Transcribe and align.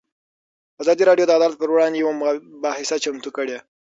ازادي 0.81 1.03
راډیو 1.09 1.27
د 1.27 1.31
عدالت 1.37 1.57
پر 1.59 1.69
وړاندې 1.71 1.97
یوه 2.01 2.13
مباحثه 2.21 2.95
چمتو 3.03 3.29
کړې. 3.37 3.57